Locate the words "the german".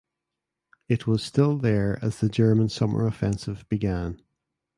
2.21-2.69